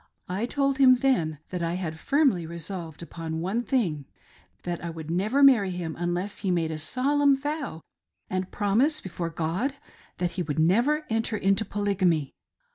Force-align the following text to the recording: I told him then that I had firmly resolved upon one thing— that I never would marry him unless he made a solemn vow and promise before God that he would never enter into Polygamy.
I 0.27 0.47
told 0.47 0.79
him 0.79 0.95
then 0.95 1.37
that 1.51 1.61
I 1.61 1.75
had 1.75 1.99
firmly 1.99 2.47
resolved 2.47 3.03
upon 3.03 3.39
one 3.39 3.61
thing— 3.61 4.05
that 4.63 4.79
I 4.83 4.87
never 5.09 5.37
would 5.39 5.45
marry 5.45 5.69
him 5.69 5.95
unless 5.95 6.39
he 6.39 6.49
made 6.49 6.71
a 6.71 6.79
solemn 6.79 7.37
vow 7.37 7.81
and 8.27 8.49
promise 8.51 8.99
before 8.99 9.29
God 9.29 9.75
that 10.17 10.31
he 10.31 10.41
would 10.41 10.57
never 10.57 11.05
enter 11.11 11.37
into 11.37 11.63
Polygamy. 11.65 12.33